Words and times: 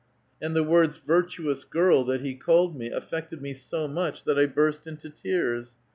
And 0.41 0.55
the 0.55 0.63
words, 0.63 0.97
'virtuous 0.97 1.63
girl,' 1.63 2.03
that 2.05 2.21
he 2.21 2.33
called 2.33 2.75
me, 2.75 2.89
affected 2.89 3.39
me 3.39 3.53
so 3.53 3.87
much 3.87 4.23
that 4.23 4.39
I 4.39 4.47
burst 4.47 4.87
into 4.87 5.11
tears. 5.11 5.75